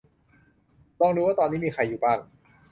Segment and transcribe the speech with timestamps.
[0.99, 2.19] ลองดูว่าตอนนี้มีใครอยู่ข้าง